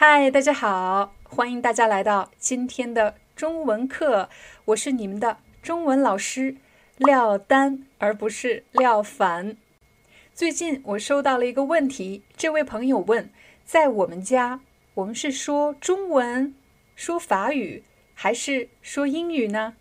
[0.00, 4.30] 嗨，大家好，欢迎大家来到今天的中文课，
[4.66, 6.54] 我是你们的中文老师
[6.98, 9.56] 廖丹，而不是廖凡。
[10.32, 13.28] 最近我收到了一个问题，这位朋友问，
[13.64, 14.60] 在我们家，
[14.94, 16.54] 我们是说中文、
[16.94, 17.82] 说法语
[18.14, 19.74] 还是说英语呢？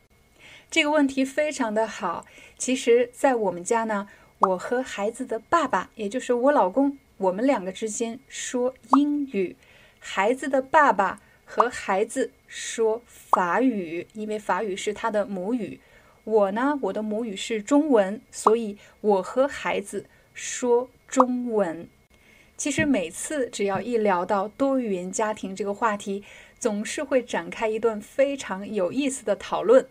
[0.71, 2.25] 这个问题非常的好。
[2.57, 4.07] 其实，在我们家呢，
[4.39, 9.55] 我和孩子的爸爸，也就是我老公，我们两个之间说英语。
[9.99, 15.79] 孩子的爸爸和孩子说法语，因为法语是他的母语。
[16.23, 21.87] 我呢，我的母语是中文，所以我和孩子说中文。
[22.57, 26.23] 其实每次只要一聊到多语言家庭这个话题，
[26.59, 29.87] 总是会展开一段非常有意思的讨论。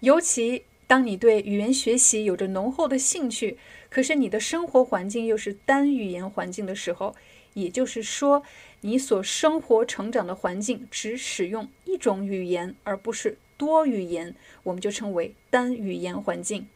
[0.00, 7.16] 尤其当你对语言学习有着浓厚的兴趣，可是你的生活环境又是单语言环境的时候，
[7.54, 8.42] 也就是说。
[8.80, 16.68] 你所生活成长的环境只使用一种语言，而不是多语言，我们就称为单语言环境。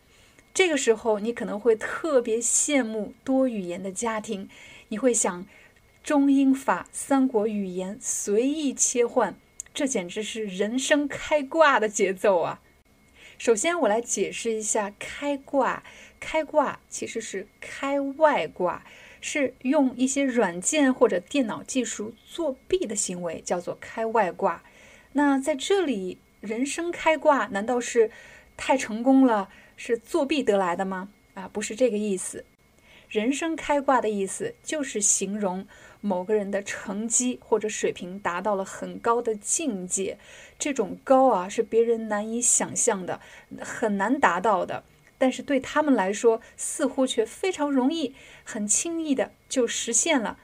[0.52, 4.48] 这个时候，你可能会特别羡慕多语言的家庭，
[4.88, 5.46] 你会想
[6.02, 9.36] 中英法三国语言随意切换，
[9.72, 12.60] 这简直是人生开挂的节奏啊！
[13.38, 15.84] 首先，我来解释一下开挂。
[16.18, 18.84] 开挂其实是开外挂。
[19.22, 24.62] 是用一些软件或者电脑技术作弊的行为，叫做开外挂。
[25.12, 28.10] 那在这里，人生开挂难道是
[28.56, 31.08] 太成功了，是作弊得来的吗？
[31.34, 32.44] 啊，不是这个意思。
[33.08, 35.66] 人生开挂的意思就是形容
[36.00, 40.18] 某个人的成绩或者水平达到了很高的境界，
[40.58, 43.20] 这种高啊是别人难以想象的，
[43.60, 44.82] 很难达到的。
[45.22, 48.12] 但是对他们来说，似乎却非常容易，
[48.42, 50.36] 很轻易的就实现了。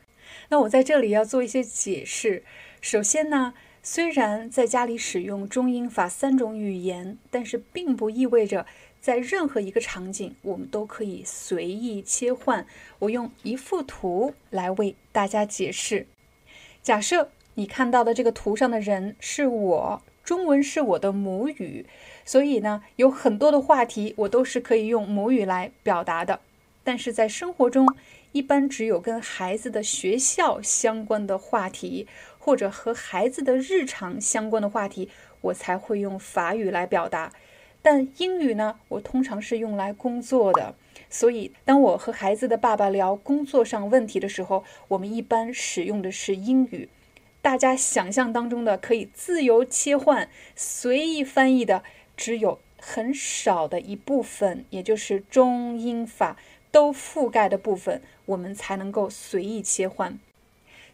[0.51, 2.45] 那我在这里要做一些解释。
[2.81, 8.67] 首先呢，虽然在家里使用中英法三种语言，但是并不意味着
[9.01, 12.65] 在任何一个场景我们都可以随意切换。
[13.01, 16.07] 我用一幅图来为大家解释。
[16.85, 21.87] 假设你看到的这个图上的人是我，中文是我的母语。
[22.27, 26.41] 所以呢，有很多的话题我都是可以用母语来表达的，
[26.85, 27.89] 但是在生活中，
[28.33, 32.07] 一般只有跟孩子的学校相关的话题，
[32.39, 35.09] 或者和孩子的日常相关的话题，
[35.41, 37.33] 我才会用法语来表达。
[37.81, 40.75] 但英语呢，我通常是用来工作的，
[41.09, 46.91] 所以当我和孩子的爸爸聊工作上问题的时候，我们一般使用的是英语。
[47.41, 51.83] 大家想象当中的可以自由切换、随意翻译的。
[52.17, 56.37] 只有很少的一部分，也就是中英法
[56.73, 60.19] 都覆盖的部分，我们才能够随意切换。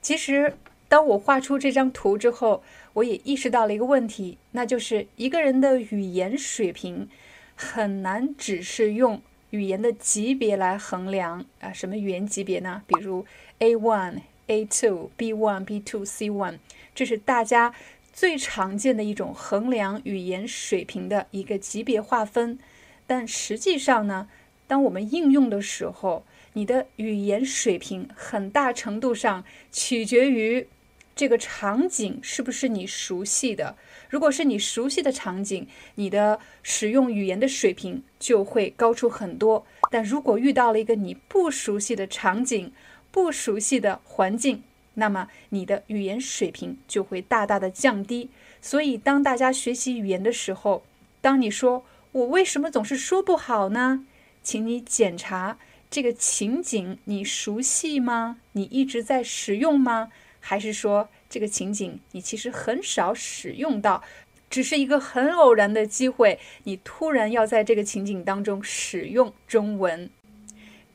[0.02, 2.62] 其实，当我画出这张图之后，
[2.92, 7.08] 我也意识到了一个问题，那就是一个人的语言水平
[7.56, 11.72] 很难只是用语言的级别来衡量啊。
[11.72, 12.82] 什么语言级别呢？
[12.86, 13.24] 比如
[13.60, 16.58] A one、A two、B one、B two、C one，
[16.94, 17.74] 这是大家。
[18.12, 22.60] 最常见的一种衡量语言水平的一个级别划分，
[23.08, 24.28] 但实际上呢，
[24.68, 30.68] 当我们应用的时候，你的语言水平很大程度上取决于
[31.16, 33.76] 这个场景是不是你熟悉的。
[34.08, 35.66] 如果是你熟悉的场景，
[35.96, 39.66] 你的使用语言的水平就会高出很多。
[39.90, 42.72] 但如果遇到了一个你不熟悉的场景、
[43.14, 44.64] 不熟悉的环境，
[44.94, 48.28] 那么你的语言水平就会大大的降低。
[48.60, 50.82] 所以，当大家学习语言的时候，
[51.20, 54.04] 当你说“我为什么总是说不好呢？”
[54.42, 55.58] 请你检查
[55.88, 58.38] 这个情景你熟悉吗？
[58.50, 60.10] 你一直在使用吗？
[60.40, 64.02] 还是说这个情景你其实很少使用到，
[64.50, 70.10] 只是一个很偶然的机会，你突然要在这个情景当中使用中文？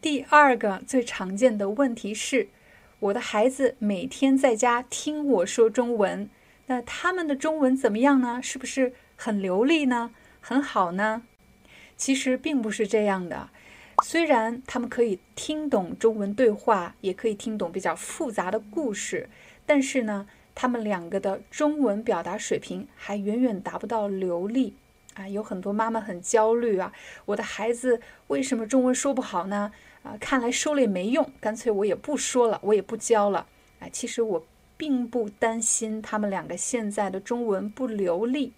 [0.01, 2.47] 第二个最常见的问题是。
[2.99, 6.29] 我的孩子每天在家听我说中文，
[6.67, 8.41] 那他们的中文怎么样呢？
[8.41, 10.11] 是不是很流利呢？
[10.41, 11.23] 很好呢？
[11.95, 13.49] 其实并不是这样的。
[14.03, 19.29] 虽然他们可以听懂中文对话，也可以听懂比较复杂的故事，
[19.65, 24.73] 但是呢，他们两个的中文表达水平还远远达不到流利
[25.15, 25.27] 啊。
[25.27, 26.91] 有很多妈妈很焦虑啊，
[27.25, 29.71] 我的孩子为什么中文说不好呢？
[30.03, 33.45] 啊，看来说了也没用，干脆我也不说了，我也不教了。
[33.79, 34.45] 哎，其实我
[34.77, 38.53] 并不担心他们两个现在的中文不流利。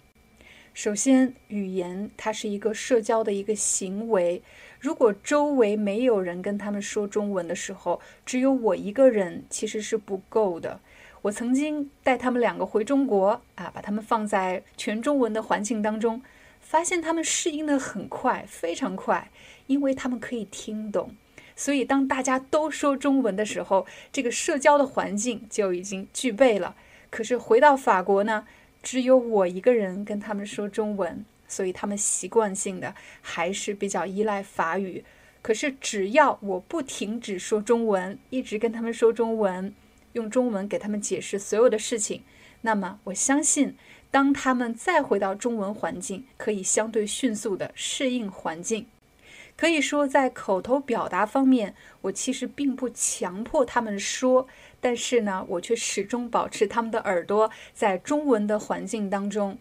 [0.74, 4.42] 首先，语言它是一个社交的一个行为。
[4.80, 10.80] 如果周围没有人跟他们说中文的时候，只有我一个人，其实是不够的。
[11.20, 16.22] 我曾经带他们两个回中国啊，把他们放在全中文的环境当中，
[16.60, 19.30] 发现他们适应的很快，非常快，
[19.66, 21.14] 因为他们可以听懂。
[21.54, 26.74] 所以，当大家都说中文的时候，这个社交的环境就已经具备了。
[27.10, 28.46] 可是回到法国呢？
[28.82, 35.04] 只有我一个人跟他们说中文，所以他们习惯性的还是比较依赖法语。
[35.40, 39.72] 可是只要我不停止说中文，一直跟他们说中文，
[40.14, 42.22] 用中文给他们解释所有的事情，
[42.62, 43.76] 那么我相信，
[44.10, 48.86] 当他们再回到中文环境，可以相对迅速的适应环境。
[49.56, 54.48] 可以说，在口头表达方面，我其实并不强迫他们说。
[54.80, 59.56] 但是呢，我却始终保持他们的耳朵在中文的环境当中。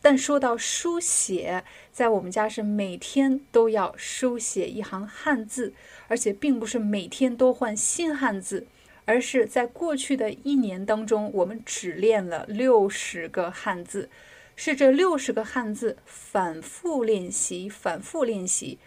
[0.00, 5.72] 但说到书写，在我们家是每天都要书写一行汉字，
[6.08, 8.66] 而且并不是每天都换新汉字，
[9.04, 14.08] 而是在过去的一年当中，我们只练了六十个汉字，
[14.56, 18.78] 是这六十个汉字反复练习，反复练习，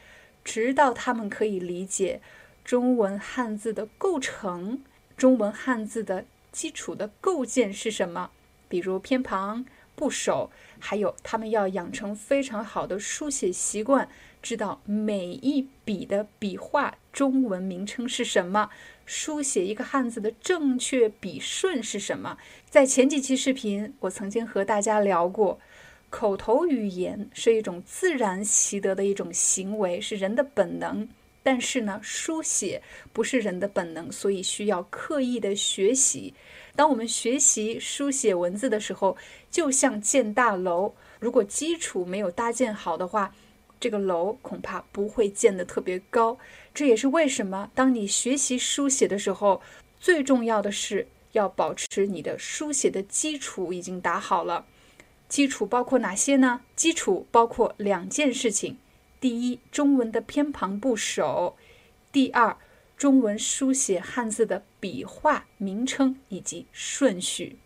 [0.43, 2.21] 直到他们可以理解
[2.63, 4.83] 中文汉字的构成。
[5.17, 8.31] 中文汉字的基础的构建是什么？
[8.67, 9.65] 比如偏旁、
[9.95, 10.49] 部首，
[10.79, 14.09] 还有他们要养成非常好的书写习惯，
[14.41, 18.71] 知道每一笔的笔画中文名称是什么，
[19.05, 22.37] 书写一个汉字的正确笔顺是什么。
[22.67, 25.59] 在前几期视频，我曾经和大家聊过，
[26.11, 31.09] 口头语言是一种自然习得的一种行为，是人的本能。
[31.41, 36.35] 但是呢，书写不是人的本能，所以需要刻意的学习。
[36.75, 39.17] 当我们学习书写文字的时候，
[39.49, 43.33] 就像建大楼，如果基础没有搭建好的话，
[43.79, 46.37] 这个楼恐怕不会建得特别高。
[46.75, 49.61] 这也是为什么，当你学习书写的时候，
[49.99, 54.67] 最重要的是要保持你的书写的基础已经打好了。
[55.31, 56.59] 基础包括哪些呢？
[56.75, 58.77] 基础包括两件事情。
[59.21, 61.55] 第一，中文的偏旁部首；
[62.11, 62.57] 第二，
[62.97, 67.57] 中文书写汉字的笔画名称以及顺序。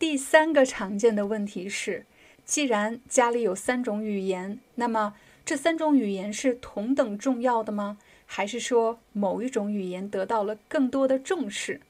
[0.00, 2.06] 第三个常见的问题是，
[2.44, 7.98] 既然家里有三种语言，那么这三种语言是同等重要的吗？
[8.26, 11.80] 还是说某一种语言得到了更多的重视？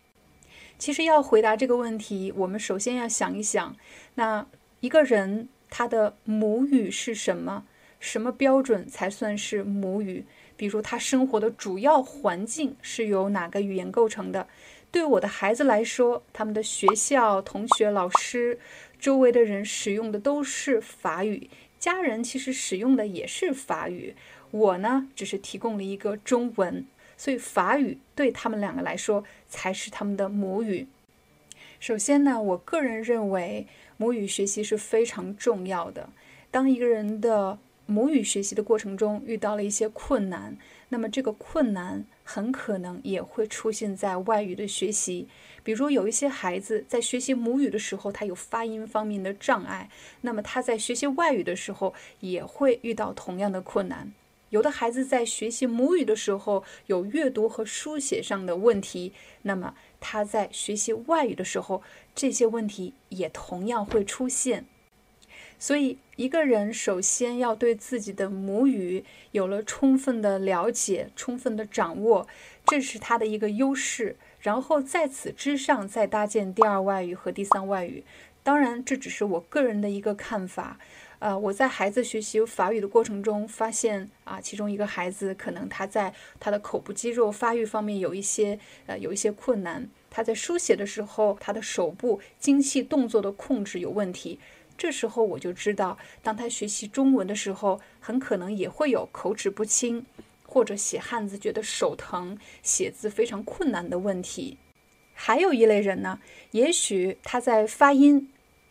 [0.79, 3.75] 其实要回答这个问题，我们首先要想一想，
[4.17, 4.47] 那
[4.85, 7.65] 一个人他的母语是什么？
[7.99, 10.27] 什么标准才算是母语？
[10.59, 14.47] 比如他生活的主要环境是由哪个语言构成的？
[14.93, 18.59] 对我的孩子来说，他们的学校、同学、老师、
[18.99, 21.49] 周围的人使用的都是法语，
[21.79, 24.15] 家人其实使用的也是法语。
[24.51, 30.89] 我呢，只是提供了一个中文，所以法语对他们两个来说才是他们的母语。
[31.81, 33.67] 首先呢，我个人认为
[34.05, 36.11] 母语学习是非常重要的。
[36.51, 40.59] 当一个人的母语学习的过程中遇到了一些困难，
[40.91, 45.27] 那么这个困难很可能也会出现在外语的学习。
[45.63, 49.89] 比如有一些孩子在学习母语的时候，他有发音方面的障碍，
[50.21, 54.13] 那么他在学习外语的时候也会遇到同样的困难。
[54.51, 59.75] 有的孩子在学习母语的时候有阅读和书写上的问题，那么
[60.07, 61.83] 他在学习外语的时候，
[62.15, 64.67] 这些问题也同样会出现。
[65.59, 72.29] 所以，一个人首先要对自己的母语有了充分的了解、充分的掌握，
[72.67, 74.17] 这是他的一个优势。
[74.41, 78.05] 然后在此之上再搭建第二外语和第三外语。
[78.43, 80.79] 当然，这只是我个人的一个看法。
[81.19, 94.39] 呃，我在孩子学习法语的过程中发现，啊，其中一个孩子可能他在他的口部肌肉发育方面有一些呃有一些困难，他在书写的时候，他的手部精细动作的控制有问题。
[94.77, 100.05] 这时候我就知道，当他学习中文的时候，很可能也会有口齿不清，
[100.45, 104.59] 或者写汉字觉得手疼、写字非常困难的问题。
[105.15, 106.19] 还有一类人呢，
[106.51, 108.29] 也许他在发音、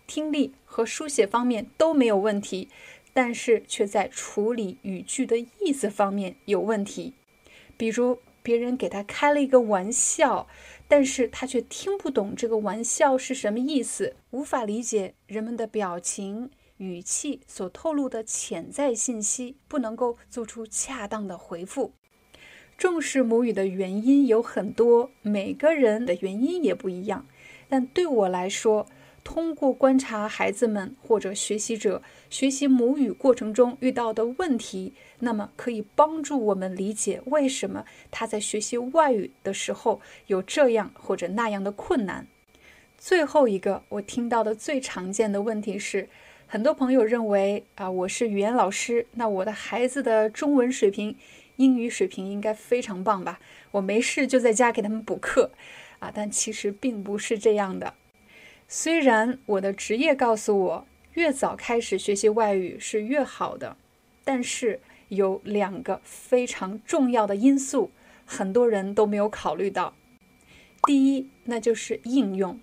[0.08, 2.70] 听力和书写方面都没有问题，
[3.14, 7.14] 但是却在处理语句的意思方面有问题。
[7.78, 10.48] 比如别人给他开了一个玩笑，
[10.88, 21.94] 但是他却听不懂这个玩笑是什么意思，无法理解人们的表情、语气所透露的潜在信息，不能够做出恰当的回复。
[22.78, 27.26] 重视母语的原因有很多，每个人的原因也不一样。
[27.70, 28.88] 但对我来说，
[29.24, 42.28] 通过观察孩子们或者学习者学习母语过程中遇到的问题，那么可以帮助我们理解为什么他在学习外语的时候有这样或者那样的困难。
[42.98, 46.08] 最后一个我听到的最常见的问题是，
[46.46, 51.16] 很多朋友认为啊，我是语言老师，那我的孩子的中文水平、
[51.58, 53.40] 英语水平应该非常棒吧？
[53.72, 55.52] 我没事就在家给他们补课
[56.00, 57.94] 啊，但其实并不是这样的。
[58.76, 63.78] 虽然我的职业告诉我，越早开始学习外语是越好的，
[64.24, 67.92] 但是有两个非常重要的因素，
[68.26, 69.94] 很多人都没有考虑到。
[70.88, 72.60] 第一，那就是应用。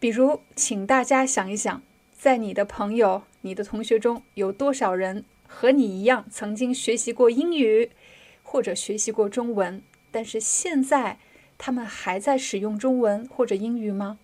[0.00, 7.90] 比如，请大家想一想，在你的朋友、你的同学中有多少人和你一样曾经学习过英语，
[8.42, 11.18] 或者学习过中文，但是现在
[11.58, 14.18] 他们还在使用中文或者英语吗？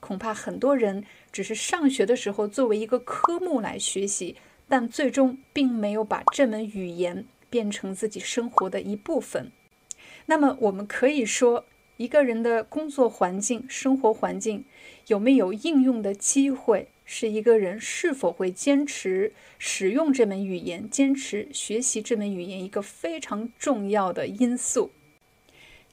[0.00, 4.34] 恐怕很多人只是上学的时候作为一个科目来学习，
[4.66, 9.52] 但最终并没有把这门语言变成自己生活的一部分。
[10.26, 11.66] 那么，我们可以说，
[11.98, 14.64] 一个人的工作环境、生活环境
[15.06, 24.90] 有没有应用的机会，是一个人是否会坚持使用这门语言、坚持学习这门语言一个非常重要的因素。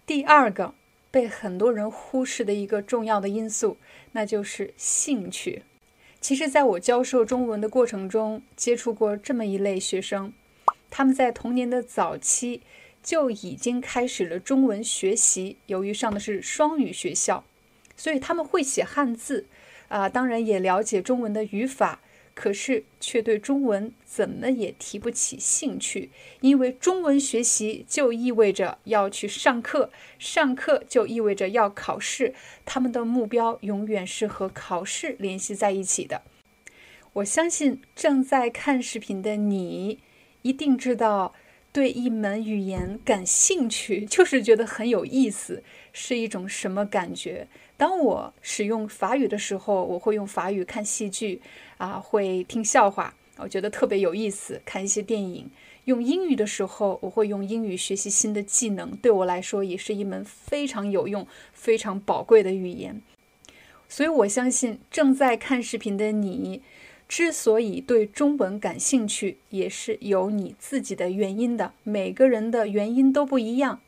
[0.06, 0.74] 第二个。
[1.18, 3.78] 被很多人忽视的一个重要的因素，
[4.12, 5.64] 那就是兴趣。
[6.22, 10.32] 其实，在我教授中文的过程中，接触过这么一类学生，
[10.92, 12.62] 他们在童年的早期
[13.02, 15.58] 就已经开始了中文学习。
[15.66, 17.44] 由于上的是双语学校，
[17.96, 19.48] 所以他们会写汉字，
[19.88, 22.00] 啊，当然也了解中文的语法。
[22.38, 29.90] 可是却对中文怎么也提不起兴趣，因为中文学习就意味着要去上课，
[30.20, 36.22] 上课就意味着要考试，他们的目标永远是和考试联系在一起的。
[37.14, 39.98] 我相信正在看视频的你，
[40.44, 41.34] 一定知道。
[41.78, 45.62] 对一门语言感兴趣， 就是觉得很有意思，
[45.94, 47.48] 是一种什么感觉？
[47.78, 51.40] 当我使用法语的时候，我会用法语看戏剧，
[51.78, 54.60] 啊，会听笑话，我觉得特别有意思。
[54.66, 55.52] 看一些电影，
[55.86, 63.00] 用英语的时候，我会用英语学习新的技能，对我来说也是一门非常有用、非常宝贵的语言。
[63.88, 66.64] 所以我相信正在看视频的你。
[67.08, 71.74] 之所以对中文感兴趣，也是有你自己的原因的。
[71.84, 73.80] 每个人的原因都不一样。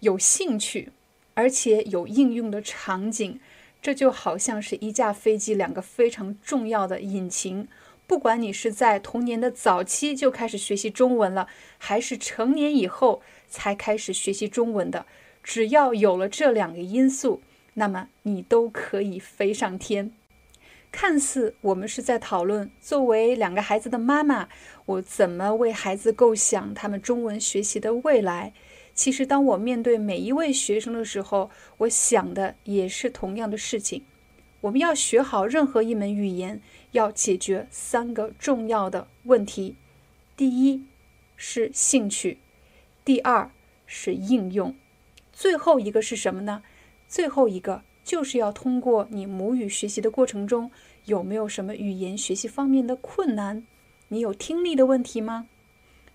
[0.00, 0.90] 有兴趣，
[1.34, 3.40] 而且有应用的场景，
[3.80, 7.66] 这就好像是一架飞机两个非常重要的引擎。
[8.06, 15.06] 不管你是在童年的早期就开始学习中文了，还是成年以后才开始学习中文的，
[15.42, 17.40] 只要有了这两个因素，
[17.74, 20.12] 那么你都可以飞上天。
[20.92, 24.48] 看似我们是在讨论，作为两个孩子的妈妈，
[24.84, 28.52] 我怎么为孩子构想他们中文学习的未来。
[28.94, 34.04] 其实，当我面对每一位学生的时候，我想的也是同样的事情。
[34.60, 36.60] 我们要学好任何一门语言，
[36.92, 39.76] 要解决三个重要的问题：
[40.36, 40.84] 第一
[41.36, 42.38] 是兴趣，
[43.02, 43.50] 第二
[43.86, 44.76] 是应用，
[45.32, 46.62] 最后一个是什么呢？
[47.08, 47.82] 最后一个。
[48.04, 50.70] 就是要通过你母语学习的过程中，
[51.04, 53.64] 有没有什么语言学习方面的困难？
[54.08, 55.46] 你有听力的问题吗？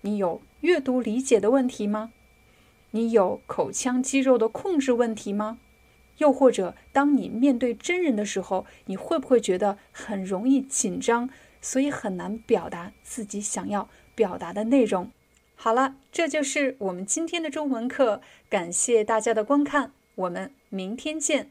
[0.02, 2.12] 你有阅读理解的问题吗？
[2.92, 5.58] 你有口腔肌肉的控制问题吗？
[6.18, 11.30] 又或者，当你面对真人的时候，你会不会觉得很容易紧张，
[11.60, 15.10] 所以很难表达自己想要表达的内容？
[15.54, 21.50] 好了，这就是我们今天的中文课，感谢大家的观看，我们明天见。